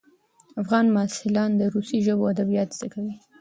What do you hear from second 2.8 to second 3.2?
کوي.